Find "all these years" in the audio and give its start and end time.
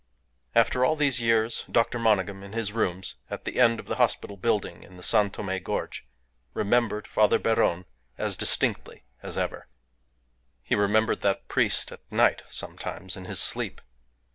0.83-1.63